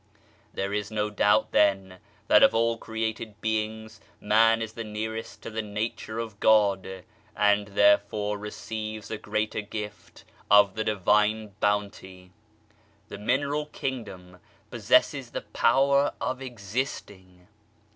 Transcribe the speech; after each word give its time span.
There 0.51 0.73
is 0.73 0.89
no 0.89 1.11
doubt 1.11 1.51
then, 1.51 1.99
that 2.27 2.41
of 2.41 2.55
all 2.55 2.75
created 2.79 3.39
beings 3.39 4.01
Man 4.19 4.59
is 4.59 4.73
the 4.73 4.83
nearest 4.83 5.43
to 5.43 5.51
the 5.51 5.61
Nature 5.61 6.17
of 6.17 6.39
God, 6.39 7.03
and 7.35 7.67
therefore 7.67 8.39
receives 8.39 9.11
a 9.11 9.19
greater 9.19 9.61
gift 9.61 10.23
of 10.49 10.73
the 10.73 10.83
Divine 10.83 11.53
Bounty. 11.59 12.31
The 13.09 13.19
mineral 13.19 13.67
kingdom 13.67 14.39
possesses 14.71 15.29
the 15.29 15.41
power 15.41 16.13
of 16.19 16.41
existing. 16.41 17.45